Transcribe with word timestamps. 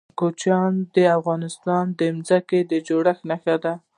کوچیان 0.19 0.73
د 0.95 0.97
افغانستان 1.17 1.85
د 1.99 2.01
ځمکې 2.27 2.59
د 2.71 2.73
جوړښت 2.87 3.23
نښه 3.29 3.55
ده. 3.63 3.73